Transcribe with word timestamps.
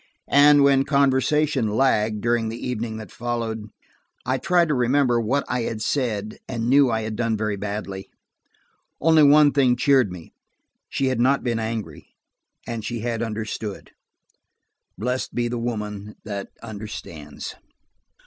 And 0.31 0.63
when 0.63 0.83
conversation 0.83 1.67
lagged, 1.77 2.21
during 2.21 2.49
the 2.49 2.57
evening 2.57 2.97
that 2.97 3.11
followed, 3.11 3.67
I 4.25 4.39
tried 4.39 4.69
to 4.69 4.73
remember 4.73 5.21
what 5.21 5.43
I 5.47 5.61
had 5.61 5.79
said, 5.79 6.39
and 6.49 6.67
knew 6.67 6.89
I 6.89 7.01
had 7.01 7.15
done 7.15 7.37
very 7.37 7.55
badly. 7.55 8.09
Only 8.99 9.21
one 9.21 9.51
thing 9.51 9.75
cheered 9.75 10.11
me: 10.11 10.33
she 10.89 11.05
had 11.09 11.19
not 11.21 11.43
been 11.43 11.59
angry, 11.59 12.07
and 12.65 12.83
she 12.83 13.01
had 13.01 13.21
understood. 13.21 13.91
Blessed 14.97 15.35
be 15.35 15.47
the 15.47 15.59
woman 15.59 16.15
that 16.25 16.47
understands! 16.63 17.53